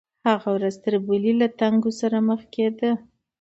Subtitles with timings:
[0.29, 2.91] هغه ورځ تر بلې له تنګو سره مخ کېده.